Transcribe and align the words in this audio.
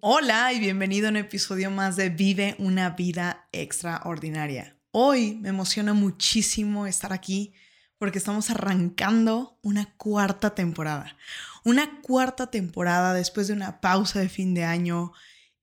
Hola 0.00 0.52
y 0.52 0.60
bienvenido 0.60 1.06
a 1.06 1.10
un 1.10 1.16
episodio 1.16 1.70
más 1.70 1.96
de 1.96 2.10
Vive 2.10 2.56
una 2.58 2.90
vida 2.90 3.48
extraordinaria. 3.52 4.76
Hoy 4.90 5.36
me 5.36 5.48
emociona 5.48 5.94
muchísimo 5.94 6.86
estar 6.86 7.12
aquí 7.12 7.54
porque 7.96 8.18
estamos 8.18 8.50
arrancando 8.50 9.58
una 9.62 9.94
cuarta 9.96 10.54
temporada. 10.54 11.16
Una 11.64 12.00
cuarta 12.02 12.50
temporada 12.50 13.14
después 13.14 13.48
de 13.48 13.54
una 13.54 13.80
pausa 13.80 14.20
de 14.20 14.28
fin 14.28 14.52
de 14.52 14.64
año. 14.64 15.12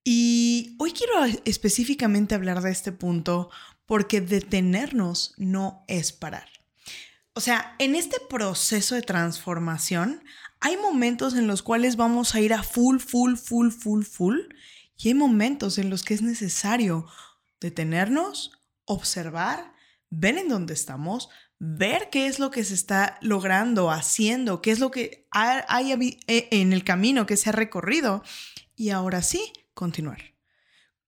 Y 0.02 0.74
hoy 0.80 0.92
quiero 0.92 1.40
específicamente 1.44 2.34
hablar 2.34 2.62
de 2.62 2.72
este 2.72 2.90
punto 2.90 3.50
porque 3.86 4.20
detenernos 4.20 5.34
no 5.36 5.84
es 5.86 6.12
parar. 6.12 6.48
O 7.34 7.40
sea, 7.40 7.76
en 7.78 7.94
este 7.94 8.18
proceso 8.28 8.94
de 8.96 9.02
transformación 9.02 10.24
hay 10.66 10.76
momentos 10.76 11.36
en 11.36 11.46
los 11.46 11.62
cuales 11.62 11.94
vamos 11.94 12.34
a 12.34 12.40
ir 12.40 12.52
a 12.52 12.64
full, 12.64 12.98
full, 12.98 13.36
full, 13.36 13.70
full, 13.70 14.02
full. 14.02 14.38
Y 14.98 15.08
hay 15.08 15.14
momentos 15.14 15.78
en 15.78 15.90
los 15.90 16.02
que 16.02 16.14
es 16.14 16.22
necesario 16.22 17.06
detenernos, 17.60 18.50
observar, 18.84 19.72
ver 20.10 20.36
en 20.38 20.48
dónde 20.48 20.74
estamos, 20.74 21.28
ver 21.60 22.10
qué 22.10 22.26
es 22.26 22.40
lo 22.40 22.50
que 22.50 22.64
se 22.64 22.74
está 22.74 23.16
logrando, 23.20 23.92
haciendo, 23.92 24.60
qué 24.60 24.72
es 24.72 24.80
lo 24.80 24.90
que 24.90 25.28
hay 25.30 26.18
e, 26.26 26.48
en 26.50 26.72
el 26.72 26.82
camino 26.82 27.26
que 27.26 27.36
se 27.36 27.50
ha 27.50 27.52
recorrido. 27.52 28.24
Y 28.74 28.90
ahora 28.90 29.22
sí, 29.22 29.52
continuar 29.72 30.35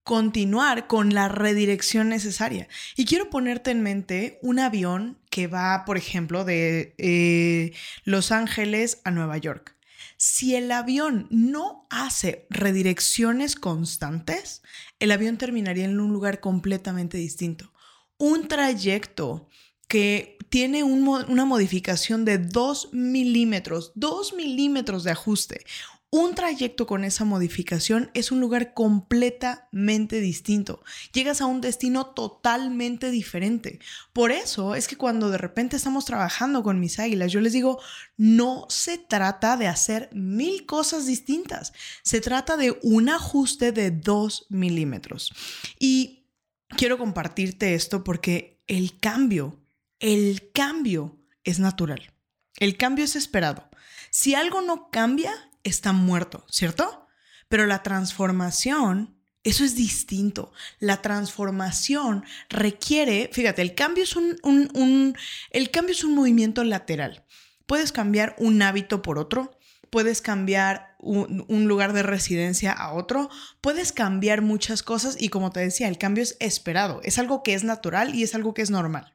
continuar 0.08 0.86
con 0.86 1.12
la 1.12 1.28
redirección 1.28 2.08
necesaria. 2.08 2.66
Y 2.96 3.04
quiero 3.04 3.28
ponerte 3.28 3.72
en 3.72 3.82
mente 3.82 4.38
un 4.40 4.58
avión 4.58 5.18
que 5.28 5.48
va, 5.48 5.84
por 5.84 5.98
ejemplo, 5.98 6.46
de 6.46 6.94
eh, 6.96 7.74
Los 8.04 8.32
Ángeles 8.32 9.02
a 9.04 9.10
Nueva 9.10 9.36
York. 9.36 9.76
Si 10.16 10.54
el 10.54 10.72
avión 10.72 11.26
no 11.28 11.86
hace 11.90 12.46
redirecciones 12.48 13.54
constantes, 13.54 14.62
el 14.98 15.10
avión 15.10 15.36
terminaría 15.36 15.84
en 15.84 16.00
un 16.00 16.10
lugar 16.10 16.40
completamente 16.40 17.18
distinto. 17.18 17.74
Un 18.16 18.48
trayecto 18.48 19.46
que 19.88 20.38
tiene 20.48 20.84
una 20.84 21.44
modificación 21.44 22.24
de 22.24 22.38
2 22.38 22.94
milímetros, 22.94 23.92
2 23.94 24.32
milímetros 24.32 25.04
de 25.04 25.10
ajuste, 25.10 25.66
un 26.10 26.34
trayecto 26.34 26.86
con 26.86 27.04
esa 27.04 27.26
modificación 27.26 28.10
es 28.14 28.32
un 28.32 28.40
lugar 28.40 28.72
completamente 28.72 30.20
distinto. 30.20 30.82
Llegas 31.12 31.42
a 31.42 31.46
un 31.46 31.60
destino 31.60 32.06
totalmente 32.06 33.10
diferente. 33.10 33.78
Por 34.14 34.32
eso 34.32 34.74
es 34.74 34.88
que 34.88 34.96
cuando 34.96 35.28
de 35.28 35.36
repente 35.36 35.76
estamos 35.76 36.06
trabajando 36.06 36.62
con 36.62 36.80
mis 36.80 36.98
águilas, 36.98 37.30
yo 37.30 37.40
les 37.40 37.52
digo, 37.52 37.80
no 38.16 38.64
se 38.70 38.96
trata 38.96 39.58
de 39.58 39.66
hacer 39.66 40.08
mil 40.12 40.64
cosas 40.64 41.04
distintas. 41.04 41.74
Se 42.02 42.22
trata 42.22 42.56
de 42.56 42.78
un 42.82 43.10
ajuste 43.10 43.72
de 43.72 43.90
dos 43.90 44.46
milímetros. 44.48 45.34
Y 45.78 46.24
quiero 46.68 46.96
compartirte 46.96 47.74
esto 47.74 48.02
porque 48.02 48.62
el 48.66 48.98
cambio, 48.98 49.60
el 49.98 50.50
cambio 50.52 51.18
es 51.44 51.58
natural. 51.58 52.14
El 52.58 52.78
cambio 52.78 53.04
es 53.04 53.14
esperado. 53.14 53.68
Si 54.10 54.34
algo 54.34 54.62
no 54.62 54.90
cambia, 54.90 55.47
está 55.64 55.92
muerto, 55.92 56.44
¿cierto? 56.48 57.06
Pero 57.48 57.66
la 57.66 57.82
transformación, 57.82 59.16
eso 59.44 59.64
es 59.64 59.74
distinto. 59.74 60.52
La 60.78 61.02
transformación 61.02 62.24
requiere, 62.48 63.30
fíjate, 63.32 63.62
el 63.62 63.74
cambio 63.74 64.04
es 64.04 64.16
un, 64.16 65.16
el 65.50 65.70
cambio 65.70 65.92
es 65.92 66.04
un 66.04 66.14
movimiento 66.14 66.64
lateral. 66.64 67.24
Puedes 67.66 67.92
cambiar 67.92 68.34
un 68.38 68.60
hábito 68.62 69.02
por 69.02 69.18
otro, 69.18 69.58
puedes 69.90 70.20
cambiar 70.20 70.96
un, 70.98 71.68
lugar 71.68 71.92
de 71.92 72.02
residencia 72.02 72.72
a 72.72 72.92
otro, 72.92 73.30
puedes 73.60 73.92
cambiar 73.92 74.42
muchas 74.42 74.82
cosas 74.82 75.16
y 75.18 75.28
como 75.28 75.50
te 75.50 75.60
decía, 75.60 75.88
el 75.88 75.98
cambio 75.98 76.22
es 76.22 76.36
esperado, 76.40 77.00
es 77.04 77.18
algo 77.18 77.42
que 77.42 77.54
es 77.54 77.64
natural 77.64 78.14
y 78.14 78.22
es 78.22 78.34
algo 78.34 78.54
que 78.54 78.62
es 78.62 78.70
normal. 78.70 79.14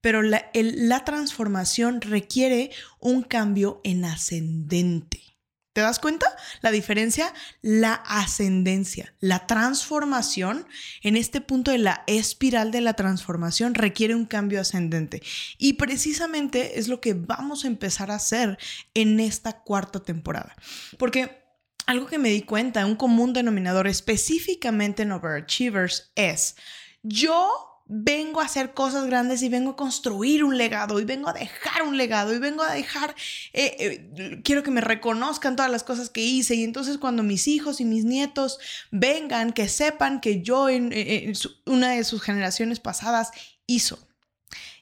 Pero 0.00 0.22
la, 0.22 0.50
la 0.54 1.04
transformación 1.04 2.00
requiere 2.00 2.70
un 3.00 3.22
cambio 3.22 3.80
en 3.82 4.04
ascendente. 4.04 5.27
¿Te 5.78 5.82
das 5.82 6.00
cuenta? 6.00 6.26
La 6.60 6.72
diferencia, 6.72 7.32
la 7.62 7.94
ascendencia, 7.94 9.14
la 9.20 9.46
transformación, 9.46 10.66
en 11.04 11.16
este 11.16 11.40
punto 11.40 11.70
de 11.70 11.78
la 11.78 12.02
espiral 12.08 12.72
de 12.72 12.80
la 12.80 12.94
transformación 12.94 13.76
requiere 13.76 14.16
un 14.16 14.26
cambio 14.26 14.60
ascendente. 14.60 15.22
Y 15.56 15.74
precisamente 15.74 16.80
es 16.80 16.88
lo 16.88 17.00
que 17.00 17.14
vamos 17.14 17.64
a 17.64 17.68
empezar 17.68 18.10
a 18.10 18.16
hacer 18.16 18.58
en 18.92 19.20
esta 19.20 19.60
cuarta 19.60 20.00
temporada. 20.00 20.56
Porque 20.98 21.44
algo 21.86 22.06
que 22.08 22.18
me 22.18 22.30
di 22.30 22.42
cuenta, 22.42 22.84
un 22.84 22.96
común 22.96 23.32
denominador 23.32 23.86
específicamente 23.86 25.04
en 25.04 25.12
Overachievers 25.12 26.10
es, 26.16 26.56
yo 27.04 27.67
vengo 27.90 28.42
a 28.42 28.44
hacer 28.44 28.74
cosas 28.74 29.06
grandes 29.06 29.42
y 29.42 29.48
vengo 29.48 29.70
a 29.70 29.76
construir 29.76 30.44
un 30.44 30.58
legado 30.58 31.00
y 31.00 31.04
vengo 31.04 31.30
a 31.30 31.32
dejar 31.32 31.82
un 31.82 31.96
legado 31.96 32.34
y 32.34 32.38
vengo 32.38 32.62
a 32.62 32.74
dejar, 32.74 33.14
eh, 33.54 34.10
eh, 34.18 34.40
quiero 34.44 34.62
que 34.62 34.70
me 34.70 34.82
reconozcan 34.82 35.56
todas 35.56 35.70
las 35.70 35.84
cosas 35.84 36.10
que 36.10 36.20
hice 36.20 36.54
y 36.54 36.64
entonces 36.64 36.98
cuando 36.98 37.22
mis 37.22 37.48
hijos 37.48 37.80
y 37.80 37.86
mis 37.86 38.04
nietos 38.04 38.58
vengan, 38.90 39.54
que 39.54 39.68
sepan 39.68 40.20
que 40.20 40.42
yo 40.42 40.68
en, 40.68 40.92
una 41.64 41.92
de 41.92 42.04
sus 42.04 42.20
generaciones 42.20 42.78
pasadas 42.78 43.30
hizo. 43.66 43.98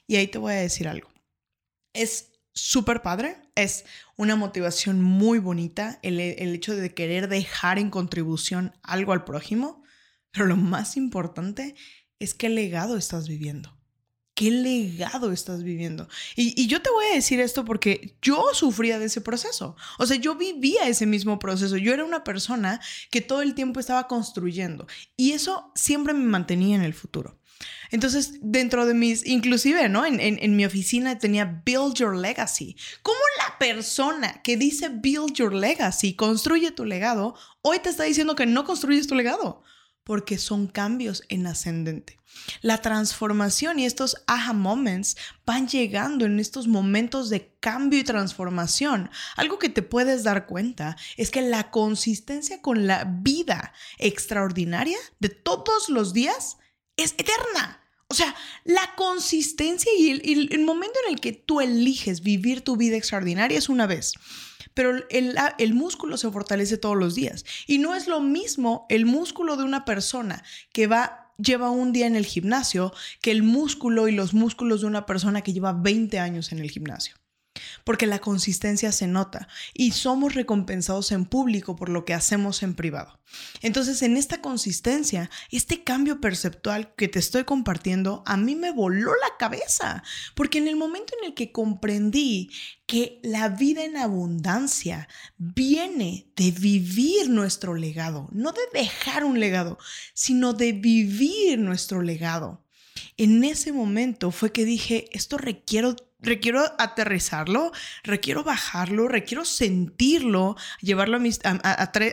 Y 0.05 0.17
ahí 0.17 0.27
te 0.27 0.37
voy 0.37 0.53
a 0.53 0.57
decir 0.57 0.87
algo. 0.89 1.09
Es 1.93 2.33
súper 2.53 3.01
padre, 3.01 3.37
es 3.55 3.85
una 4.17 4.35
motivación 4.35 5.01
muy 5.01 5.39
bonita 5.39 5.99
el, 6.01 6.19
el 6.19 6.55
hecho 6.55 6.75
de 6.75 6.93
querer 6.93 7.29
dejar 7.29 7.79
en 7.79 7.89
contribución 7.89 8.73
algo 8.83 9.13
al 9.13 9.23
prójimo, 9.23 9.83
pero 10.31 10.45
lo 10.45 10.57
más 10.57 10.97
importante 10.97 11.75
es 12.19 12.33
qué 12.33 12.49
legado 12.49 12.97
estás 12.97 13.27
viviendo. 13.27 13.77
¿Qué 14.37 14.51
legado 14.51 15.31
estás 15.31 15.63
viviendo? 15.63 16.07
Y, 16.35 16.67
yo 16.67 16.83
te 16.83 16.91
voy 16.91 17.05
a 17.07 17.15
decir 17.15 17.39
esto 17.39 17.65
porque 17.65 18.15
yo 18.21 18.49
sufría 18.53 18.99
de 18.99 19.05
ese 19.05 19.19
proceso. 19.19 19.75
O 19.97 20.05
sea, 20.05 20.17
yo 20.17 20.35
vivía 20.35 20.87
ese 20.87 21.07
mismo 21.07 21.39
proceso. 21.39 21.75
Yo 21.75 21.91
era 21.91 22.05
una 22.05 22.23
persona 22.23 22.79
que 23.09 23.21
todo 23.21 23.41
el 23.41 23.55
tiempo 23.55 23.79
estaba 23.79 24.07
construyendo 24.07 24.85
y 25.15 25.31
eso 25.31 25.71
siempre 25.73 26.13
me 26.13 26.25
mantenía 26.25 26.75
en 26.75 26.83
el 26.83 26.93
futuro. 26.93 27.39
Entonces, 27.89 28.37
dentro 28.41 28.85
de 28.85 28.93
mis, 28.93 29.25
inclusive, 29.25 29.89
¿no? 29.89 30.05
En, 30.05 30.19
en, 30.19 30.55
mi 30.55 30.65
oficina 30.65 31.17
tenía 31.17 31.63
Build 31.65 31.95
Your 31.95 32.15
Legacy. 32.15 32.75
¿Cómo 33.01 33.17
la 33.39 33.57
persona 33.57 34.43
que 34.43 34.55
dice 34.55 34.89
Build 34.89 35.33
Your 35.33 35.53
Legacy, 35.55 36.13
construye 36.13 36.69
tu 36.69 36.85
legado, 36.85 37.33
hoy 37.63 37.79
te 37.79 37.89
está 37.89 38.03
diciendo 38.03 38.35
que 38.35 38.45
no 38.45 38.65
construyes 38.65 39.07
tu 39.07 39.15
legado? 39.15 39.63
Porque 40.07 40.37
son 40.37 40.67
cambios 40.67 41.25
en 41.27 41.47
ascendente. 41.47 42.17
La 42.61 42.77
transformación 42.77 43.77
y 43.77 43.85
estos 43.85 44.23
aha 44.25 44.53
moments 44.53 45.17
van 45.45 45.67
llegando 45.67 46.23
en 46.23 46.39
estos 46.39 46.65
momentos 46.65 47.29
de 47.29 47.53
cambio 47.59 47.99
y 47.99 48.05
transformación. 48.05 49.09
Algo 49.35 49.59
que 49.59 49.67
te 49.67 49.81
puedes 49.81 50.23
dar 50.23 50.45
cuenta 50.45 50.95
es 51.17 51.29
que 51.29 51.41
la 51.41 51.71
consistencia 51.71 52.61
con 52.61 52.87
la 52.87 53.03
vida 53.03 53.73
extraordinaria 53.97 54.97
de 55.19 55.27
todos 55.27 55.89
los 55.89 56.13
días 56.13 56.55
es 56.95 57.13
eterna. 57.17 57.81
O 58.07 58.13
sea, 58.13 58.33
la 58.63 58.95
consistencia 58.95 59.91
y 59.99 60.11
el, 60.53 60.63
momento 60.63 60.97
en 61.05 61.15
el 61.15 61.19
que 61.19 61.33
tú 61.33 61.59
eliges 61.59 62.21
vivir 62.21 62.61
tu 62.61 62.77
vida 62.77 62.95
extraordinaria 62.95 63.57
es 63.57 63.67
una 63.67 63.87
vez 63.87 64.13
pero 64.77 64.93
el, 65.09 65.73
músculo 65.73 66.17
se 66.17 66.29
fortalece 66.29 66.77
todos 66.77 66.95
los 66.95 67.15
días. 67.15 67.45
Y 67.65 67.79
no 67.79 67.95
es 67.95 68.07
lo 68.07 68.21
mismo 68.21 68.85
el 68.89 69.07
músculo 69.07 69.57
de 69.57 69.63
una 69.63 69.85
persona 69.85 70.43
que 70.71 70.85
va 70.85 71.33
lleva 71.39 71.71
un 71.71 71.93
día 71.93 72.05
en 72.05 72.15
el 72.15 72.27
gimnasio 72.27 72.93
que 73.19 73.31
el 73.31 73.41
músculo 73.41 74.07
y 74.07 74.11
los 74.11 74.35
músculos 74.35 74.81
de 74.81 74.87
una 74.87 75.07
persona 75.07 75.41
que 75.41 75.51
lleva 75.51 75.73
20 75.73 76.19
años 76.19 76.51
en 76.51 76.59
el 76.59 76.69
gimnasio. 76.69 77.15
Porque 77.83 78.07
la 78.07 78.19
consistencia 78.19 78.91
se 78.91 79.07
nota 79.07 79.47
y 79.73 79.91
somos 79.91 80.35
recompensados 80.35 81.11
en 81.11 81.25
público 81.25 81.75
por 81.75 81.89
lo 81.89 82.05
que 82.05 82.13
hacemos 82.13 82.63
en 82.63 82.75
privado. 82.75 83.19
Entonces, 83.61 84.01
en 84.01 84.15
esta 84.15 84.41
consistencia, 84.41 85.29
este 85.51 85.83
cambio 85.83 86.21
perceptual 86.21 86.93
que 86.95 87.07
te 87.07 87.19
estoy 87.19 87.43
compartiendo, 87.43 88.23
a 88.25 88.37
mí 88.37 88.55
me 88.55 88.71
voló 88.71 89.11
la 89.11 89.37
cabeza, 89.37 90.03
porque 90.33 90.59
en 90.59 90.67
el 90.67 90.75
momento 90.75 91.13
en 91.19 91.27
el 91.27 91.33
que 91.33 91.51
comprendí 91.51 92.49
que 92.85 93.19
la 93.23 93.49
vida 93.49 93.83
en 93.83 93.97
abundancia 93.97 95.09
viene 95.37 96.31
de 96.35 96.51
vivir 96.51 97.29
nuestro 97.29 97.75
legado, 97.75 98.29
no 98.31 98.53
de 98.53 98.61
dejar 98.73 99.25
un 99.25 99.39
legado, 99.39 99.77
sino 100.13 100.53
de 100.53 100.71
vivir 100.71 101.59
nuestro 101.59 102.01
legado. 102.01 102.63
En 103.17 103.43
ese 103.43 103.73
momento 103.73 104.31
fue 104.31 104.51
que 104.51 104.65
dije, 104.65 105.09
esto 105.11 105.37
requiero 105.37 105.95
requiero 106.19 106.63
aterrizarlo, 106.77 107.71
requiero 108.03 108.43
bajarlo, 108.43 109.07
requiero 109.07 109.45
sentirlo, 109.45 110.55
llevarlo 110.81 111.19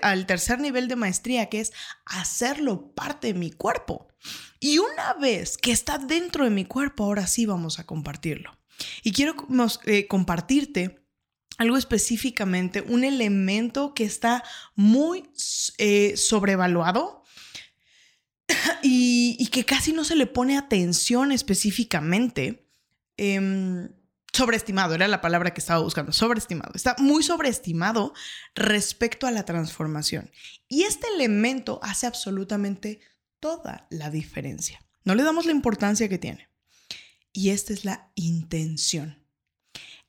al 0.03 0.27
tercer 0.27 0.61
nivel 0.61 0.89
de 0.89 0.97
maestría, 0.97 1.49
que 1.49 1.61
es 1.61 1.73
hacerlo 2.05 2.93
parte 2.95 3.29
de 3.29 3.35
mi 3.35 3.51
cuerpo. 3.51 4.09
Y 4.61 4.79
una 4.79 5.15
vez 5.15 5.59
que 5.59 5.73
está 5.73 5.99
dentro 5.99 6.45
de 6.45 6.51
mi 6.51 6.65
cuerpo, 6.65 7.05
ahora 7.05 7.27
sí 7.27 7.47
vamos 7.47 7.79
a 7.79 7.87
compartirlo. 7.87 8.59
Y 9.03 9.13
quiero 9.13 9.37
eh, 9.85 10.07
compartirte 10.07 11.05
algo 11.59 11.77
específicamente, 11.77 12.83
un 12.83 13.05
elemento 13.05 13.95
que 13.95 14.05
está 14.05 14.43
muy 14.75 15.31
eh, 15.79 16.17
sobrevaluado 16.17 17.23
y, 18.83 19.49
que 19.53 19.65
casi 19.65 19.93
no 19.93 20.05
se 20.05 20.17
le 20.17 20.27
pone 20.27 20.59
atención 20.59 21.31
específicamente 21.31 22.64
Em, 23.17 23.89
sobreestimado, 24.33 24.95
era 24.95 25.09
la 25.09 25.21
palabra 25.21 25.53
que 25.53 25.61
estaba 25.61 25.83
buscando, 25.83 26.13
sobreestimado. 26.13 26.73
Está 26.75 26.97
muy 26.99 27.23
sobreestimado 27.23 28.13
respecto 28.55 29.27
a 29.27 29.31
la 29.31 29.45
transformación. 29.45 30.31
Y 30.69 30.83
este 30.83 31.07
elemento 31.15 31.79
hace 31.83 32.07
absolutamente 32.07 33.01
toda 33.41 33.87
la 33.91 34.11
diferencia. 34.11 34.85
No 35.05 35.15
le 35.15 35.23
damos 35.23 35.47
la 35.47 35.53
importancia 35.53 36.09
que 36.09 36.19
tiene. 36.19 36.49
Y 37.33 37.51
esta 37.51 37.73
es 37.73 37.85
la 37.85 38.11
intención. 38.15 39.23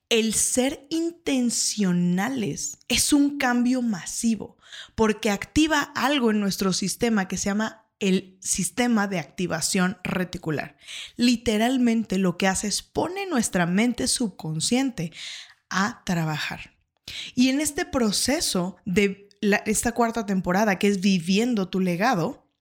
El 0.10 0.34
ser 0.36 0.86
intencionales 0.90 2.78
es 2.88 3.12
un 3.12 3.38
cambio 3.38 3.82
masivo 3.82 4.58
porque 4.94 5.32
activa 5.32 5.82
algo 5.96 6.30
en 6.30 6.40
nuestro 6.40 6.74
sistema 6.74 7.28
que 7.28 7.38
se 7.38 7.46
llama 7.46 7.85
el 8.00 8.38
sistema 8.42 9.08
de 9.08 9.20
activación 9.20 9.98
reticular. 10.04 10.78
Literalmente 11.16 12.18
lo 12.18 12.38
que 12.38 12.48
hace 12.48 12.68
es 12.68 12.82
pone 12.82 13.26
nuestra 13.26 13.66
mente 13.66 14.08
subconsciente 14.08 15.12
a 15.70 16.04
trabajar. 16.06 16.76
Y 17.36 17.50
en 17.50 17.62
este 17.62 17.86
proceso 17.86 18.78
de 18.86 19.30
esta 19.66 19.94
cuarta 19.94 20.26
temporada, 20.26 20.80
que 20.80 20.88
es 20.88 21.02
viviendo 21.02 21.70
tu 21.70 21.80
legado, 21.80 22.52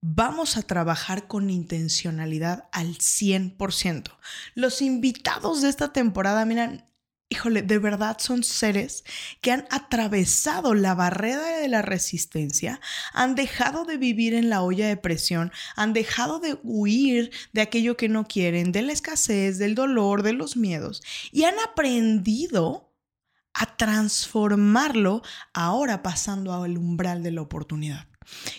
vamos 0.00 0.56
a 0.56 0.62
trabajar 0.62 1.26
con 1.26 1.48
intencionalidad 1.50 2.68
al 2.72 2.98
100%. 2.98 4.18
Los 4.54 4.82
invitados 4.82 5.62
de 5.62 5.68
esta 5.68 5.92
temporada, 5.92 6.44
miran, 6.44 6.90
híjole, 7.28 7.62
de 7.62 7.78
verdad 7.78 8.18
son 8.20 8.44
seres 8.44 9.04
que 9.40 9.50
han 9.50 9.66
atravesado 9.70 10.74
la 10.74 10.94
barrera 10.94 11.58
de 11.58 11.68
la 11.68 11.82
resistencia, 11.82 12.80
han 13.12 13.34
dejado 13.34 13.84
de 13.84 13.96
vivir 13.96 14.34
en 14.34 14.50
la 14.50 14.62
olla 14.62 14.86
de 14.86 14.96
presión, 14.96 15.52
han 15.76 15.92
dejado 15.92 16.38
de 16.38 16.58
huir 16.62 17.32
de 17.52 17.62
aquello 17.62 17.96
que 17.96 18.08
no 18.08 18.26
quieren, 18.26 18.72
de 18.72 18.82
la 18.82 18.92
escasez, 18.92 19.58
del 19.58 19.74
dolor, 19.74 20.22
de 20.22 20.32
los 20.32 20.56
miedos, 20.56 21.02
y 21.32 21.44
han 21.44 21.58
aprendido 21.58 22.92
a 23.54 23.76
transformarlo 23.76 25.22
ahora 25.52 26.02
pasando 26.02 26.52
al 26.52 26.76
umbral 26.76 27.22
de 27.22 27.30
la 27.30 27.42
oportunidad. 27.42 28.08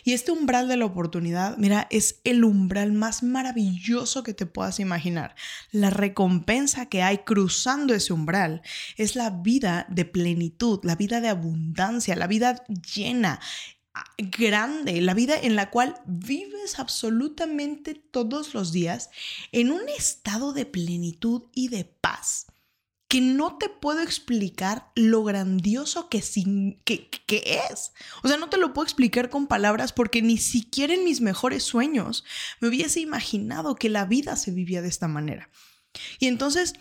Y 0.04 0.14
este 0.14 0.32
umbral 0.32 0.68
de 0.68 0.78
la 0.78 0.86
oportunidad, 0.86 1.58
mira, 1.58 1.88
es 1.90 2.22
el 2.24 2.44
umbral 2.44 2.92
más 2.92 3.24
maravilloso 3.24 4.24
que 4.24 4.34
te 4.34 4.46
puedas 4.46 4.80
imaginar. 4.80 5.36
La 5.72 5.90
recompensa 5.90 6.88
que 6.88 7.02
hay 7.02 7.20
cruzando 7.20 7.94
ese 7.94 8.14
umbral 8.14 8.62
es 8.98 9.16
la 9.16 9.30
vida 9.30 9.86
de 9.90 10.06
plenitud, 10.06 10.80
la 10.84 10.96
vida 10.96 11.22
de 11.22 11.30
abundancia, 11.30 12.16
la 12.16 12.28
vida 12.28 12.64
llena, 12.96 13.40
grande, 14.18 15.02
la 15.02 15.14
vida 15.14 15.36
en 15.40 15.56
la 15.56 15.70
cual 15.70 15.96
vives 16.06 16.80
absolutamente 16.80 17.94
todos 17.94 18.54
los 18.54 18.72
días 18.72 19.10
en 19.52 19.72
un 19.72 19.88
estado 19.90 20.54
de 20.54 20.66
plenitud 20.66 21.44
y 21.54 21.70
de 21.70 21.86
paz 21.86 22.48
que 23.16 23.22
no 23.22 23.58
te 23.58 23.70
puedo 23.70 24.02
explicar 24.02 24.92
lo 24.94 25.24
grandioso 25.24 26.10
que, 26.10 26.22
que, 26.84 27.10
que, 27.10 27.60
es. 27.72 27.94
O 28.24 28.28
sea, 28.28 28.36
no 28.36 28.50
te 28.50 28.58
lo 28.58 28.74
puedo 28.74 28.84
explicar 28.84 29.30
con 29.30 29.48
palabras 29.48 29.94
porque 29.94 30.22
ni 30.22 30.38
siquiera 30.38 30.94
en 30.94 31.06
mis 31.06 31.22
mejores 31.22 31.64
sueños 31.64 32.26
me 32.60 32.68
hubiese 32.68 33.00
imaginado 33.00 33.76
que 33.76 33.88
la 33.88 34.04
vida 34.04 34.36
se 34.36 34.52
vivía 34.52 34.82
de 34.82 34.90
esta 34.90 35.08
manera. 35.08 35.50
Y 36.20 36.28
entonces, 36.28 36.74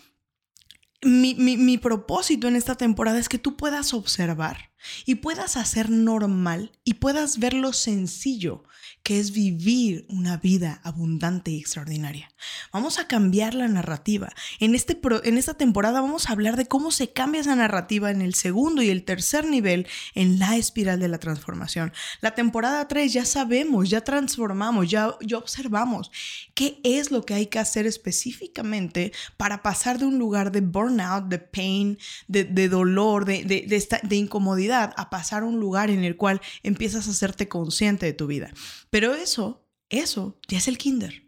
mi, 1.01 1.35
mi, 1.35 1.55
mi 1.55 1.77
propósito 1.77 2.49
en 2.49 2.57
esta 2.57 2.75
temporada 2.75 3.17
es 3.17 3.29
que 3.29 3.39
tú 3.39 3.55
puedas 3.55 3.93
observar 3.93 4.73
y 5.05 5.15
puedas 5.15 5.57
hacer 5.57 5.89
normal 5.89 6.71
y 6.83 6.95
puedas 6.95 7.39
ver 7.39 7.53
lo 7.53 7.73
sencillo 7.73 8.63
que 9.05 9.19
es 9.19 9.31
vivir 9.31 10.07
una 10.09 10.37
vida 10.37 10.81
abundante 10.83 11.51
y 11.51 11.59
extraordinaria. 11.59 12.31
Vamos 12.73 12.97
a 12.97 13.07
cambiar 13.07 13.53
la 13.53 13.67
narrativa. 13.67 14.33
En, 14.59 14.73
este 14.73 14.99
en 15.23 15.37
esta 15.37 15.53
temporada 15.53 16.01
vamos 16.01 16.27
a 16.27 16.31
hablar 16.31 16.57
de 16.57 16.65
cómo 16.65 16.89
se 16.89 17.13
cambia 17.13 17.41
esa 17.41 17.55
narrativa 17.55 18.09
en 18.09 18.23
el 18.23 18.33
segundo 18.33 18.81
y 18.81 18.89
el 18.89 19.03
tercer 19.03 19.45
nivel 19.45 19.87
en 20.15 20.39
la 20.39 20.55
espiral 20.57 20.99
de 20.99 21.07
la 21.07 21.19
transformación. 21.19 21.93
La 22.21 22.33
temporada 22.33 22.87
3 22.87 23.13
ya 23.13 23.25
sabemos, 23.25 23.91
ya 23.91 24.01
transformamos, 24.01 24.89
ya, 24.89 25.15
ya 25.21 25.37
observamos 25.37 26.09
qué 26.55 26.79
es 26.83 27.11
lo 27.11 27.25
que 27.25 27.35
hay 27.35 27.45
que 27.45 27.59
hacer 27.59 27.85
específicamente 27.85 29.13
para 29.37 29.61
pasar 29.61 29.99
de 29.99 30.05
un 30.05 30.17
lugar 30.17 30.51
de 30.51 30.61
burnout, 30.61 31.25
de 31.25 31.37
pain, 31.37 31.99
de, 32.27 32.69
dolor, 32.69 33.25
de, 33.25 33.43
de, 33.43 33.99
de 34.01 34.15
incomodidad, 34.15 34.74
a 34.83 35.09
pasar 35.09 35.43
a 35.43 35.45
un 35.45 35.59
lugar 35.59 35.89
en 35.89 36.03
el 36.03 36.17
cual 36.17 36.41
empiezas 36.63 37.07
a 37.07 37.11
hacerte 37.11 37.47
consciente 37.47 38.05
de 38.05 38.13
tu 38.13 38.27
vida. 38.27 38.51
Pero 38.89 39.15
eso, 39.15 39.67
eso 39.89 40.39
ya 40.47 40.57
es 40.57 40.67
el 40.67 40.77
kinder. 40.77 41.25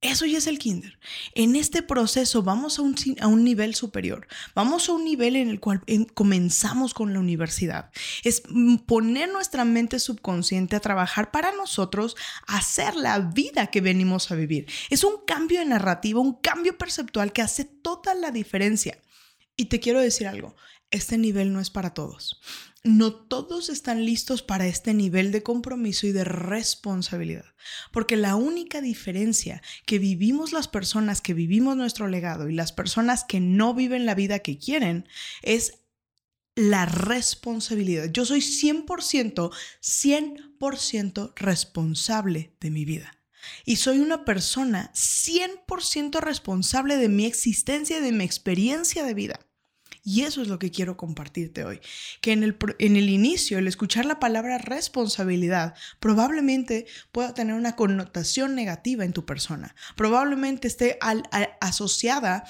Eso 0.00 0.26
ya 0.26 0.38
es 0.38 0.46
el 0.46 0.60
kinder. 0.60 0.96
En 1.34 1.56
este 1.56 1.82
proceso 1.82 2.44
vamos 2.44 2.78
a 2.78 2.82
un, 2.82 2.94
a 3.20 3.26
un, 3.26 3.42
nivel 3.42 3.74
superior, 3.74 4.28
vamos 4.54 4.88
a 4.88 4.92
un 4.92 5.04
nivel 5.04 5.34
en 5.34 5.48
el 5.48 5.58
cual 5.58 5.82
comenzamos 6.14 6.94
con 6.94 7.12
la 7.12 7.18
universidad. 7.18 7.90
Es 8.22 8.44
poner 8.86 9.28
nuestra 9.28 9.64
mente 9.64 9.98
subconsciente 9.98 10.76
a 10.76 10.80
trabajar 10.80 11.32
para 11.32 11.50
nosotros, 11.50 12.14
hacer 12.46 12.94
la 12.94 13.18
vida 13.18 13.72
que 13.72 13.80
venimos 13.80 14.30
a 14.30 14.36
vivir. 14.36 14.66
Es 14.88 15.02
un 15.02 15.24
cambio 15.26 15.58
de 15.58 15.66
narrativa, 15.66 16.20
un 16.20 16.34
cambio 16.34 16.78
perceptual 16.78 17.32
que 17.32 17.42
hace 17.42 17.64
toda 17.64 18.14
la 18.14 18.30
diferencia. 18.30 18.98
Y 19.58 19.66
te 19.66 19.78
quiero 19.78 20.00
decir 20.00 20.26
algo, 20.26 20.56
este 20.90 21.18
nivel 21.18 21.52
no 21.52 21.60
es 21.60 21.68
para 21.68 21.92
todos 21.92 22.40
no 22.84 23.12
todos 23.12 23.68
están 23.68 24.04
listos 24.04 24.42
para 24.42 24.66
este 24.66 24.94
nivel 24.94 25.32
de 25.32 25.42
compromiso 25.42 26.06
y 26.06 26.12
de 26.12 26.24
responsabilidad. 26.24 27.44
Porque 27.92 28.16
la 28.16 28.36
única 28.36 28.80
diferencia 28.80 29.62
que 29.84 29.98
vivimos 29.98 30.52
las 30.52 30.68
personas 30.68 31.20
que 31.20 31.34
vivimos 31.34 31.76
nuestro 31.76 32.08
legado 32.08 32.48
y 32.48 32.54
las 32.54 32.72
personas 32.72 33.24
que 33.24 33.40
no 33.40 33.74
viven 33.74 34.06
la 34.06 34.14
vida 34.14 34.38
que 34.40 34.58
quieren 34.58 35.08
es 35.42 35.80
la 36.54 36.86
responsabilidad. 36.86 38.10
Yo 38.10 38.24
soy 38.24 38.40
100%, 38.40 39.50
100% 39.82 41.32
responsable 41.36 42.56
de 42.60 42.70
mi 42.70 42.84
vida. 42.84 43.12
Y 43.64 43.76
soy 43.76 43.98
una 44.00 44.24
persona 44.24 44.92
100% 44.94 46.20
responsable 46.20 46.96
de 46.96 47.08
mi 47.08 47.24
existencia 47.24 47.98
y 47.98 48.02
de 48.02 48.12
mi 48.12 48.24
experiencia 48.24 49.04
de 49.04 49.14
vida. 49.14 49.47
Y 50.08 50.22
eso 50.22 50.40
es 50.40 50.48
lo 50.48 50.58
que 50.58 50.70
quiero 50.70 50.96
compartirte 50.96 51.66
hoy. 51.66 51.80
Que 52.22 52.32
en 52.32 52.42
el, 52.42 52.56
en 52.78 52.96
el 52.96 53.10
inicio, 53.10 53.58
el 53.58 53.68
escuchar 53.68 54.06
la 54.06 54.18
palabra 54.18 54.56
responsabilidad 54.56 55.74
probablemente 56.00 56.86
pueda 57.12 57.34
tener 57.34 57.54
una 57.54 57.76
connotación 57.76 58.54
negativa 58.54 59.04
en 59.04 59.12
tu 59.12 59.26
persona. 59.26 59.74
Probablemente 59.96 60.66
esté 60.66 60.98
asociada 61.60 62.44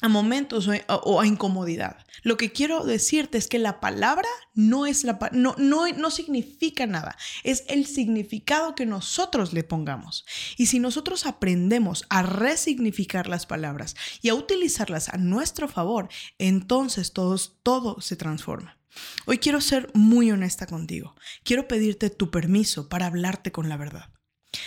a 0.00 0.08
momentos 0.08 0.68
o, 0.88 1.20
a 1.20 1.26
incomodidad. 1.26 2.04
Lo 2.22 2.36
que 2.36 2.52
quiero 2.52 2.84
decirte 2.84 3.38
es 3.38 3.48
que 3.48 3.58
la 3.58 3.80
palabra 3.80 4.28
no 4.54 4.86
es 4.86 5.04
la 5.04 5.18
no, 5.32 5.54
no, 5.58 5.88
no 5.88 6.10
significa 6.10 6.86
nada, 6.86 7.16
es 7.44 7.64
el 7.68 7.86
significado 7.86 8.74
que 8.74 8.86
nosotros 8.86 9.52
le 9.52 9.64
pongamos. 9.64 10.24
Y 10.56 10.66
si 10.66 10.78
nosotros 10.78 11.26
aprendemos 11.26 12.04
a 12.08 12.22
resignificar 12.22 13.28
las 13.28 13.46
palabras 13.46 13.96
y 14.22 14.28
a 14.28 14.34
utilizarlas 14.34 15.08
a 15.08 15.16
nuestro 15.16 15.68
favor, 15.68 16.08
entonces 16.38 17.12
todos, 17.12 17.58
todo 17.62 18.00
se 18.00 18.16
transforma. 18.16 18.78
Hoy 19.26 19.38
quiero 19.38 19.60
ser 19.60 19.90
muy 19.94 20.30
honesta 20.30 20.66
contigo. 20.66 21.14
Quiero 21.44 21.68
pedirte 21.68 22.10
tu 22.10 22.30
permiso 22.30 22.88
para 22.88 23.06
hablarte 23.06 23.52
con 23.52 23.68
la 23.68 23.76
verdad. 23.76 24.10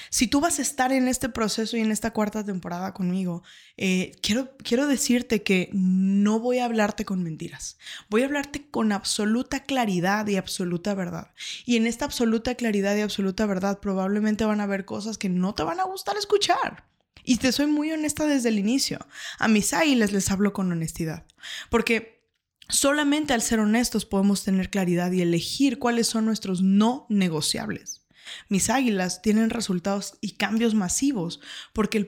Si 0.09 0.27
tú 0.27 0.41
vas 0.41 0.59
a 0.59 0.61
estar 0.61 0.91
en 0.91 1.07
este 1.07 1.29
proceso 1.29 1.75
y 1.75 1.79
en 1.79 1.91
esta 1.91 2.11
cuarta 2.11 2.43
temporada 2.43 2.93
conmigo, 2.93 3.43
eh, 3.77 4.11
quiero, 4.21 4.55
quiero 4.57 4.85
decirte 4.85 5.41
que 5.41 5.69
no 5.73 6.39
voy 6.39 6.59
a 6.59 6.65
hablarte 6.65 7.03
con 7.03 7.23
mentiras. 7.23 7.77
Voy 8.09 8.21
a 8.21 8.25
hablarte 8.25 8.69
con 8.69 8.91
absoluta 8.91 9.63
claridad 9.63 10.27
y 10.27 10.37
absoluta 10.37 10.93
verdad. 10.93 11.33
Y 11.65 11.77
en 11.77 11.87
esta 11.87 12.05
absoluta 12.05 12.55
claridad 12.55 12.95
y 12.95 13.01
absoluta 13.01 13.45
verdad 13.45 13.79
probablemente 13.79 14.45
van 14.45 14.61
a 14.61 14.65
haber 14.65 14.85
cosas 14.85 15.17
que 15.17 15.29
no 15.29 15.55
te 15.55 15.63
van 15.63 15.79
a 15.79 15.85
gustar 15.85 16.15
escuchar. 16.15 16.85
Y 17.23 17.37
te 17.37 17.51
soy 17.51 17.67
muy 17.67 17.91
honesta 17.91 18.25
desde 18.25 18.49
el 18.49 18.59
inicio. 18.59 18.99
A 19.39 19.47
mis 19.47 19.71
les 19.71 20.31
hablo 20.31 20.53
con 20.53 20.71
honestidad. 20.71 21.25
Porque 21.69 22.23
solamente 22.69 23.33
al 23.33 23.41
ser 23.41 23.59
honestos 23.59 24.05
podemos 24.05 24.43
tener 24.43 24.69
claridad 24.69 25.11
y 25.11 25.21
elegir 25.21 25.79
cuáles 25.79 26.07
son 26.07 26.25
nuestros 26.25 26.61
no 26.61 27.05
negociables. 27.09 28.00
Mis 28.49 28.69
águilas 28.69 29.21
tienen 29.21 29.49
resultados 29.49 30.17
y 30.21 30.33
cambios 30.33 30.73
masivos 30.73 31.39
porque 31.73 32.07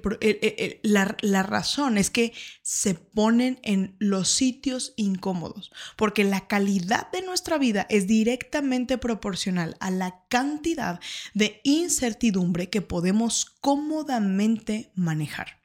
la, 0.83 1.17
la 1.21 1.43
razón 1.43 1.97
es 1.97 2.09
que 2.09 2.33
se 2.61 2.95
ponen 2.95 3.59
en 3.63 3.95
los 3.99 4.29
sitios 4.29 4.93
incómodos, 4.95 5.71
porque 5.95 6.23
la 6.23 6.47
calidad 6.47 7.11
de 7.11 7.21
nuestra 7.21 7.57
vida 7.57 7.85
es 7.89 8.07
directamente 8.07 8.97
proporcional 8.97 9.75
a 9.79 9.91
la 9.91 10.23
cantidad 10.29 10.99
de 11.33 11.61
incertidumbre 11.63 12.69
que 12.69 12.81
podemos 12.81 13.45
cómodamente 13.61 14.91
manejar. 14.95 15.61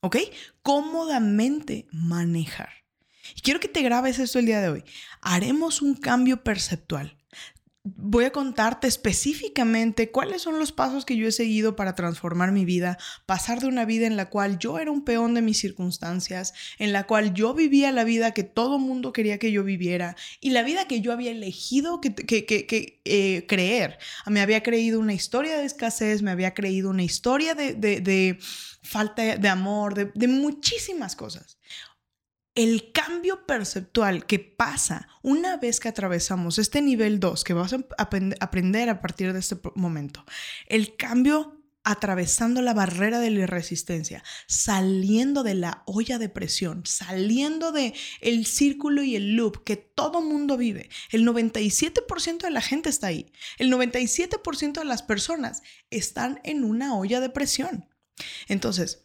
¿Ok? 0.00 0.16
Cómodamente 0.62 1.86
manejar. 1.92 2.70
Y 3.36 3.40
quiero 3.40 3.60
que 3.60 3.68
te 3.68 3.82
grabes 3.82 4.18
esto 4.18 4.38
el 4.38 4.46
día 4.46 4.60
de 4.60 4.68
hoy. 4.68 4.84
Haremos 5.20 5.80
un 5.80 5.94
cambio 5.94 6.42
perceptual 6.42 7.16
voy 7.84 8.24
a 8.24 8.30
contarte 8.30 8.86
específicamente 8.86 10.12
cuáles 10.12 10.42
son 10.42 10.58
los 10.60 10.70
pasos 10.70 11.04
que 11.04 11.16
yo 11.16 11.26
he 11.26 11.32
seguido 11.32 11.74
para 11.74 11.96
transformar 11.96 12.52
mi 12.52 12.64
vida, 12.64 12.96
pasar 13.26 13.60
de 13.60 13.66
una 13.66 13.84
vida 13.84 14.06
en 14.06 14.16
la 14.16 14.30
cual 14.30 14.58
yo 14.58 14.78
era 14.78 14.92
un 14.92 15.04
peón 15.04 15.34
de 15.34 15.42
mis 15.42 15.58
circunstancias, 15.58 16.54
en 16.78 16.92
la 16.92 17.06
cual 17.08 17.34
yo 17.34 17.54
vivía 17.54 17.90
la 17.90 18.04
vida 18.04 18.32
que 18.32 18.44
todo 18.44 18.78
mundo 18.78 19.12
quería 19.12 19.38
que 19.38 19.50
yo 19.50 19.64
viviera 19.64 20.14
y 20.40 20.50
la 20.50 20.62
vida 20.62 20.86
que 20.86 21.00
yo 21.00 21.12
había 21.12 21.32
elegido 21.32 22.00
que, 22.00 23.00
eh, 23.04 23.46
creer. 23.48 23.98
Me 24.26 24.40
había 24.40 24.62
creído 24.62 25.00
una 25.00 25.14
historia 25.14 25.58
de 25.58 25.64
escasez, 25.64 26.22
me 26.22 26.30
había 26.30 26.54
creído 26.54 26.90
una 26.90 27.02
historia 27.02 27.54
de 27.54 28.38
falta 28.82 29.36
de 29.36 29.48
amor, 29.48 30.12
de 30.12 30.28
muchísimas 30.28 31.16
cosas 31.16 31.58
el 32.54 32.92
cambio 32.92 33.46
perceptual 33.46 34.26
que 34.26 34.38
pasa 34.38 35.08
una 35.22 35.56
vez 35.56 35.80
que 35.80 35.88
atravesamos 35.88 36.58
este 36.58 36.82
nivel 36.82 37.18
2, 37.20 37.44
que 37.44 37.54
vas 37.54 37.72
a 37.72 37.78
aprender 38.40 38.88
a 38.90 39.00
partir 39.00 39.32
de 39.32 39.38
este 39.38 39.56
momento, 39.74 40.24
el 40.66 40.96
cambio 40.96 41.58
atravesando 41.84 42.62
la 42.62 42.74
barrera 42.74 43.18
de 43.18 43.30
la 43.30 43.46
resistencia, 43.46 44.22
saliendo 44.46 45.42
de 45.42 45.54
la 45.54 45.82
olla 45.86 46.18
de 46.18 46.28
presión, 46.28 46.82
saliendo 46.86 47.72
de 47.72 47.94
el 48.20 48.46
círculo 48.46 49.02
y 49.02 49.16
el 49.16 49.34
loop 49.34 49.64
que 49.64 49.76
todo 49.76 50.22
mundo 50.22 50.56
vive. 50.56 50.90
El 51.10 51.26
97% 51.26 52.42
de 52.42 52.50
la 52.50 52.60
gente 52.60 52.88
está 52.88 53.08
ahí. 53.08 53.32
El 53.58 53.72
97% 53.72 54.74
de 54.74 54.84
las 54.84 55.02
personas 55.02 55.62
están 55.90 56.40
en 56.44 56.62
una 56.62 56.96
olla 56.96 57.20
de 57.20 57.30
presión. 57.30 57.88
Entonces, 58.46 59.01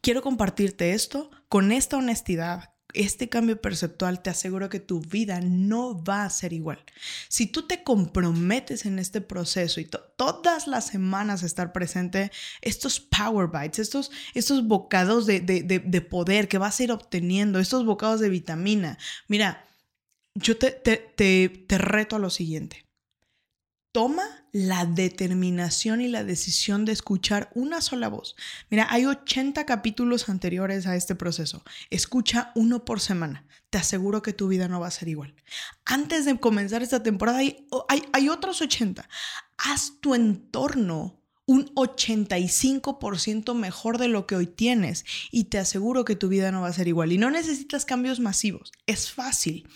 quiero 0.00 0.22
compartirte 0.22 0.92
esto 0.92 1.30
con 1.48 1.72
esta 1.72 1.96
honestidad, 1.96 2.74
este 2.94 3.28
cambio 3.28 3.60
perceptual, 3.60 4.22
te 4.22 4.30
aseguro 4.30 4.68
que 4.70 4.80
tu 4.80 5.00
vida 5.00 5.40
no 5.42 6.02
va 6.02 6.24
a 6.24 6.30
ser 6.30 6.52
igual. 6.52 6.82
Si 7.28 7.46
tú 7.46 7.66
te 7.66 7.82
comprometes 7.82 8.86
en 8.86 8.98
este 8.98 9.20
proceso 9.20 9.80
y 9.80 9.88
todas 10.16 10.66
las 10.66 10.86
semanas 10.86 11.42
estar 11.42 11.72
presente, 11.72 12.30
estos 12.62 12.98
power 12.98 13.48
bites, 13.48 13.78
estos, 13.78 14.10
estos 14.34 14.66
bocados 14.66 15.26
de, 15.26 15.40
de, 15.40 16.00
poder 16.00 16.48
que 16.48 16.58
vas 16.58 16.80
a 16.80 16.84
ir 16.84 16.92
obteniendo, 16.92 17.58
estos 17.58 17.84
bocados 17.84 18.20
de 18.20 18.30
vitamina, 18.30 18.98
mira, 19.26 19.68
yo 20.34 20.56
te, 20.56 20.70
te, 20.70 21.48
te 21.48 21.78
reto 21.78 22.16
a 22.16 22.20
lo 22.20 22.30
siguiente. 22.30 22.87
Toma 23.92 24.22
la 24.52 24.84
determinación 24.84 26.00
y 26.00 26.08
la 26.08 26.24
decisión 26.24 26.84
de 26.84 26.92
escuchar 26.92 27.50
una 27.54 27.80
sola 27.80 28.08
voz. 28.08 28.36
Mira, 28.70 28.86
hay 28.90 29.06
80 29.06 29.64
capítulos 29.64 30.28
anteriores 30.28 30.86
a 30.86 30.94
este 30.94 31.14
proceso. 31.14 31.62
Escucha 31.90 32.52
uno 32.54 32.84
por 32.84 33.00
semana. 33.00 33.46
Te 33.70 33.78
aseguro 33.78 34.22
que 34.22 34.32
tu 34.32 34.48
vida 34.48 34.68
no 34.68 34.80
va 34.80 34.88
a 34.88 34.92
ser 34.92 35.08
igual. 35.08 35.34
Antes 35.84 36.24
de 36.24 36.38
comenzar 36.38 36.82
esta 36.82 37.02
temporada 37.02 37.38
hay, 37.38 37.66
hay, 37.88 38.02
hay 38.12 38.28
otros 38.28 38.60
80. 38.60 39.08
Haz 39.56 40.00
tu 40.00 40.14
entorno 40.14 41.22
un 41.48 41.74
85% 41.74 43.54
mejor 43.54 43.96
de 43.96 44.08
lo 44.08 44.26
que 44.26 44.36
hoy 44.36 44.46
tienes 44.46 45.06
y 45.30 45.44
te 45.44 45.56
aseguro 45.56 46.04
que 46.04 46.14
tu 46.14 46.28
vida 46.28 46.52
no 46.52 46.60
va 46.60 46.68
a 46.68 46.72
ser 46.74 46.88
igual. 46.88 47.10
Y 47.10 47.16
no 47.16 47.30
necesitas 47.30 47.86
cambios 47.86 48.20
masivos, 48.20 48.70
es 48.86 49.10
fácil. 49.10 49.66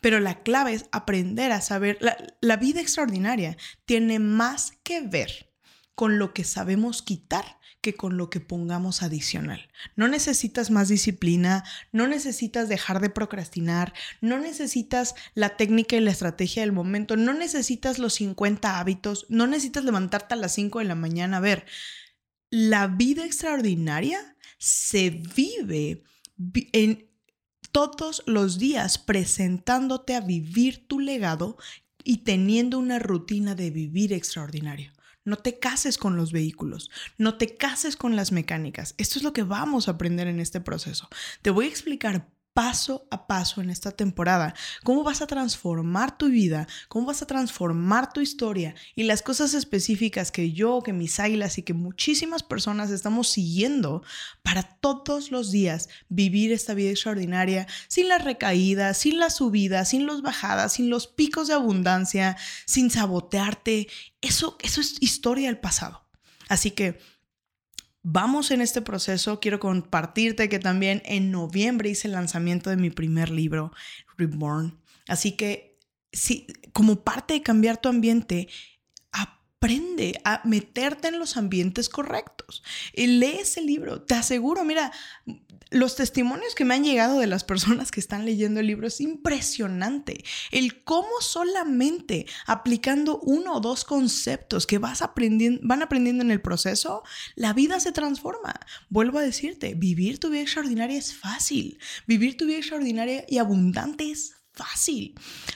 Pero 0.00 0.18
la 0.18 0.42
clave 0.42 0.74
es 0.74 0.86
aprender 0.90 1.52
a 1.52 1.60
saber, 1.60 1.98
la, 2.00 2.16
la 2.40 2.56
vida 2.56 2.80
extraordinaria 2.80 3.56
tiene 3.84 4.18
más 4.18 4.72
que 4.82 5.02
ver 5.02 5.52
con 5.94 6.18
lo 6.18 6.34
que 6.34 6.42
sabemos 6.42 7.00
quitar 7.00 7.58
que 7.84 7.94
con 7.94 8.16
lo 8.16 8.30
que 8.30 8.40
pongamos 8.40 9.02
adicional. 9.02 9.68
No 9.94 10.08
necesitas 10.08 10.70
más 10.70 10.88
disciplina, 10.88 11.64
no 11.92 12.06
necesitas 12.06 12.70
dejar 12.70 12.98
de 13.02 13.10
procrastinar, 13.10 13.92
no 14.22 14.38
necesitas 14.38 15.14
la 15.34 15.58
técnica 15.58 15.94
y 15.96 16.00
la 16.00 16.10
estrategia 16.10 16.62
del 16.62 16.72
momento, 16.72 17.18
no 17.18 17.34
necesitas 17.34 17.98
los 17.98 18.14
50 18.14 18.80
hábitos, 18.80 19.26
no 19.28 19.46
necesitas 19.46 19.84
levantarte 19.84 20.32
a 20.32 20.38
las 20.38 20.54
5 20.54 20.78
de 20.78 20.86
la 20.86 20.94
mañana. 20.94 21.36
A 21.36 21.40
ver, 21.40 21.66
la 22.48 22.86
vida 22.86 23.26
extraordinaria 23.26 24.34
se 24.56 25.10
vive 25.10 26.04
en 26.72 27.10
todos 27.70 28.22
los 28.24 28.58
días 28.58 28.96
presentándote 28.96 30.14
a 30.14 30.22
vivir 30.22 30.86
tu 30.88 31.00
legado 31.00 31.58
y 32.02 32.24
teniendo 32.24 32.78
una 32.78 32.98
rutina 32.98 33.54
de 33.54 33.70
vivir 33.70 34.14
extraordinario. 34.14 34.90
No 35.24 35.36
te 35.36 35.58
cases 35.58 35.96
con 35.96 36.16
los 36.16 36.32
vehículos, 36.32 36.90
no 37.16 37.38
te 37.38 37.56
cases 37.56 37.96
con 37.96 38.14
las 38.14 38.30
mecánicas. 38.30 38.94
Esto 38.98 39.18
es 39.18 39.22
lo 39.22 39.32
que 39.32 39.42
vamos 39.42 39.88
a 39.88 39.92
aprender 39.92 40.26
en 40.26 40.38
este 40.38 40.60
proceso. 40.60 41.08
Te 41.40 41.50
voy 41.50 41.66
a 41.66 41.68
explicar 41.68 42.28
paso 42.54 43.06
a 43.10 43.26
paso 43.26 43.60
en 43.60 43.68
esta 43.68 43.90
temporada, 43.90 44.54
cómo 44.84 45.02
vas 45.02 45.20
a 45.20 45.26
transformar 45.26 46.16
tu 46.16 46.28
vida, 46.28 46.68
cómo 46.88 47.06
vas 47.06 47.20
a 47.20 47.26
transformar 47.26 48.12
tu 48.12 48.20
historia 48.20 48.76
y 48.94 49.02
las 49.02 49.22
cosas 49.22 49.54
específicas 49.54 50.30
que 50.30 50.52
yo, 50.52 50.80
que 50.82 50.92
mis 50.92 51.18
águilas 51.18 51.58
y 51.58 51.62
que 51.62 51.74
muchísimas 51.74 52.44
personas 52.44 52.90
estamos 52.90 53.28
siguiendo 53.28 54.04
para 54.42 54.62
todos 54.62 55.32
los 55.32 55.50
días 55.50 55.88
vivir 56.08 56.52
esta 56.52 56.74
vida 56.74 56.90
extraordinaria 56.90 57.66
sin 57.88 58.08
las 58.08 58.22
recaídas, 58.22 58.98
sin 58.98 59.18
las 59.18 59.36
subidas, 59.36 59.88
sin 59.88 60.06
las 60.06 60.22
bajadas, 60.22 60.74
sin 60.74 60.90
los 60.90 61.08
picos 61.08 61.48
de 61.48 61.54
abundancia, 61.54 62.36
sin 62.66 62.88
sabotearte. 62.88 63.88
Eso, 64.20 64.56
eso 64.60 64.80
es 64.80 65.02
historia 65.02 65.48
del 65.48 65.58
pasado. 65.58 66.04
Así 66.48 66.70
que 66.70 67.00
Vamos 68.06 68.50
en 68.50 68.60
este 68.60 68.82
proceso. 68.82 69.40
Quiero 69.40 69.58
compartirte 69.58 70.50
que 70.50 70.58
también 70.58 71.00
en 71.06 71.30
noviembre 71.30 71.88
hice 71.88 72.06
el 72.06 72.12
lanzamiento 72.12 72.68
de 72.68 72.76
mi 72.76 72.90
primer 72.90 73.30
libro, 73.30 73.72
Reborn. 74.18 74.78
Así 75.08 75.32
que, 75.32 75.78
si, 76.12 76.46
como 76.74 77.02
parte 77.02 77.32
de 77.32 77.42
cambiar 77.42 77.78
tu 77.78 77.88
ambiente, 77.88 78.48
aprende 79.64 80.20
a 80.24 80.42
meterte 80.44 81.08
en 81.08 81.18
los 81.18 81.38
ambientes 81.38 81.88
correctos. 81.88 82.62
Lee 82.94 83.38
ese 83.40 83.62
libro. 83.62 84.02
Te 84.02 84.14
aseguro, 84.14 84.62
mira, 84.62 84.92
los 85.70 85.96
testimonios 85.96 86.54
que 86.54 86.66
me 86.66 86.74
han 86.74 86.84
llegado 86.84 87.18
de 87.18 87.26
las 87.26 87.44
personas 87.44 87.90
que 87.90 88.00
están 88.00 88.26
leyendo 88.26 88.60
el 88.60 88.66
libro 88.66 88.86
es 88.86 89.00
impresionante. 89.00 90.22
El 90.50 90.84
cómo 90.84 91.08
solamente 91.20 92.26
aplicando 92.46 93.20
uno 93.20 93.54
o 93.54 93.60
dos 93.60 93.86
conceptos 93.86 94.66
que 94.66 94.76
vas 94.76 95.00
aprendiendo, 95.00 95.62
van 95.64 95.82
aprendiendo 95.82 96.22
en 96.22 96.30
el 96.30 96.42
proceso, 96.42 97.02
la 97.34 97.54
vida 97.54 97.80
se 97.80 97.92
transforma. 97.92 98.60
Vuelvo 98.90 99.18
a 99.18 99.22
decirte, 99.22 99.74
vivir 99.74 100.20
tu 100.20 100.28
vida 100.28 100.42
extraordinaria 100.42 100.98
es 100.98 101.14
fácil. 101.14 101.78
Vivir 102.06 102.36
tu 102.36 102.44
vida 102.44 102.58
extraordinaria 102.58 103.24
y 103.26 103.38
abundante 103.38 104.10
es 104.10 104.28
fácil. 104.28 104.43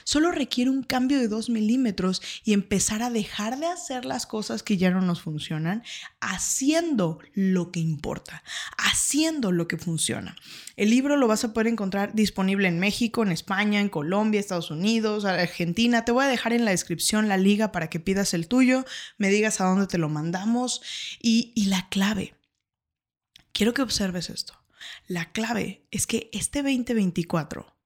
Solo 0.03 0.31
requiere 0.31 0.69
un 0.69 0.83
cambio 0.83 1.19
de 1.19 1.27
2 1.27 1.49
milímetros 1.49 2.21
y 2.43 2.53
empezar 2.53 3.01
a 3.01 3.09
dejar 3.09 3.59
de 3.59 3.67
hacer 3.67 4.05
las 4.05 4.25
cosas 4.25 4.63
que 4.63 4.77
ya 4.77 4.91
no 4.91 5.01
nos 5.01 5.21
funcionan, 5.21 5.83
haciendo 6.19 7.19
lo 7.33 7.71
que 7.71 7.79
importa, 7.79 8.43
haciendo 8.77 9.51
lo 9.51 9.67
que 9.67 9.77
funciona. 9.77 10.35
El 10.75 10.89
libro 10.89 11.15
lo 11.15 11.27
vas 11.27 11.43
a 11.43 11.53
poder 11.53 11.67
encontrar 11.67 12.13
disponible 12.13 12.67
en 12.67 12.79
México, 12.79 13.23
en 13.23 13.31
España, 13.31 13.79
en 13.79 13.89
Colombia, 13.89 14.39
Estados 14.39 14.71
Unidos, 14.71 15.25
Argentina. 15.25 16.03
Te 16.03 16.11
voy 16.11 16.25
a 16.25 16.29
dejar 16.29 16.53
en 16.53 16.65
la 16.65 16.71
descripción 16.71 17.27
la 17.27 17.37
liga 17.37 17.71
para 17.71 17.89
que 17.89 17.99
pidas 17.99 18.33
el 18.33 18.47
tuyo, 18.47 18.85
me 19.17 19.29
digas 19.29 19.61
a 19.61 19.65
dónde 19.65 19.87
te 19.87 19.97
lo 19.97 20.09
mandamos 20.09 20.81
y, 21.21 21.53
y 21.55 21.65
la 21.65 21.87
clave. 21.89 22.35
Quiero 23.53 23.73
que 23.73 23.81
observes 23.81 24.29
esto. 24.29 24.55
La 25.07 25.31
clave 25.31 25.85
es 25.91 26.07
que 26.07 26.29
este 26.33 26.63
2024 26.63 27.78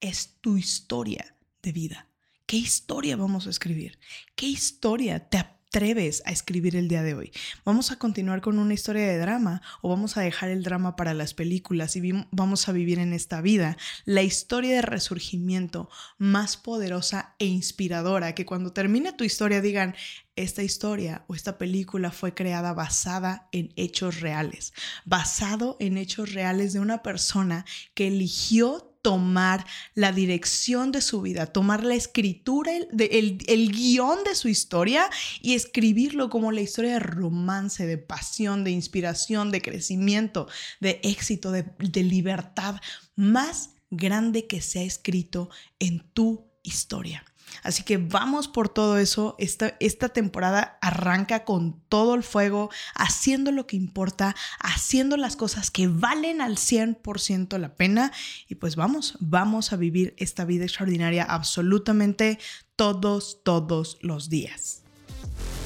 es 0.00 0.36
tu 0.40 0.56
historia 0.56 1.36
de 1.62 1.72
vida. 1.72 2.08
¿Qué 2.46 2.56
historia 2.56 3.16
vamos 3.16 3.46
a 3.46 3.50
escribir? 3.50 3.98
¿Qué 4.34 4.46
historia 4.46 5.28
te, 5.28 5.38
atreves 5.76 6.22
a 6.24 6.30
escribir 6.30 6.74
el 6.74 6.88
día 6.88 7.02
de 7.02 7.14
hoy? 7.14 7.32
¿Vamos 7.64 7.90
a 7.90 7.98
continuar 7.98 8.40
con 8.40 8.58
una 8.58 8.72
historia 8.72 9.06
de 9.06 9.18
drama 9.18 9.60
o 9.82 9.90
vamos 9.90 10.16
a 10.16 10.22
dejar 10.22 10.48
el 10.48 10.62
drama 10.62 10.96
para 10.96 11.12
las 11.12 11.34
películas 11.34 11.96
y 11.96 12.12
vamos 12.30 12.68
a 12.68 12.72
vivir 12.72 12.98
en 12.98 13.12
esta 13.12 13.42
vida 13.42 13.76
la 14.06 14.22
historia 14.22 14.76
de 14.76 14.82
resurgimiento 14.82 15.90
más 16.16 16.56
poderosa 16.56 17.34
e 17.38 17.44
inspiradora? 17.44 18.34
Que 18.34 18.46
cuando 18.46 18.72
termine 18.72 19.12
tu 19.12 19.24
historia 19.24 19.60
digan, 19.60 19.94
esta 20.34 20.62
historia 20.62 21.26
o 21.28 21.34
esta 21.34 21.58
película 21.58 22.10
fue 22.10 22.32
creada 22.32 22.72
basada 22.72 23.48
en 23.52 23.74
hechos 23.76 24.20
reales, 24.20 24.72
basado 25.04 25.76
en 25.78 25.98
hechos 25.98 26.32
reales 26.32 26.72
de 26.72 26.80
una 26.80 27.02
persona 27.02 27.66
que 27.92 28.06
eligió 28.06 28.95
tomar 29.06 29.64
la 29.94 30.10
dirección 30.10 30.90
de 30.90 31.00
su 31.00 31.22
vida, 31.22 31.46
tomar 31.46 31.84
la 31.84 31.94
escritura, 31.94 32.72
el, 32.74 33.70
guion 33.70 34.24
de 34.24 34.34
su 34.34 34.48
historia 34.48 35.08
y 35.40 35.54
escribirlo 35.54 36.28
como 36.28 36.50
la 36.50 36.60
historia 36.60 36.94
de 36.94 36.98
romance, 36.98 37.86
de 37.86 37.98
pasión, 37.98 38.64
de 38.64 38.72
inspiración, 38.72 39.52
de 39.52 39.62
crecimiento, 39.62 40.48
de 40.80 40.98
éxito, 41.04 41.52
de, 41.52 41.66
de 41.78 42.02
libertad 42.02 42.80
más 43.14 43.76
grande 43.90 44.48
que 44.48 44.60
se 44.60 44.80
ha 44.80 44.82
escrito 44.82 45.50
en 45.78 46.00
tu 46.12 46.50
historia. 46.64 47.24
Así 47.62 47.82
que 47.82 47.98
vamos 47.98 48.48
por 48.48 48.68
todo 48.68 48.98
eso. 48.98 49.34
Esta, 49.38 49.76
esta 49.80 50.08
temporada 50.08 50.78
arranca 50.80 51.44
con 51.44 51.80
todo 51.88 52.14
el 52.14 52.22
fuego, 52.22 52.70
haciendo 52.94 53.52
lo 53.52 53.66
que 53.66 53.76
importa, 53.76 54.34
haciendo 54.60 55.16
las 55.16 55.36
cosas 55.36 55.70
que 55.70 55.88
valen 55.88 56.40
al 56.40 56.56
100% 56.56 57.58
la 57.58 57.74
pena. 57.74 58.12
Y 58.48 58.56
pues 58.56 58.76
vamos, 58.76 59.16
vamos 59.20 59.72
a 59.72 59.76
vivir 59.76 60.14
esta 60.18 60.44
vida 60.44 60.64
extraordinaria 60.64 61.24
absolutamente 61.24 62.38
todos, 62.76 63.40
todos 63.42 63.98
los 64.00 64.28
días. 64.28 64.85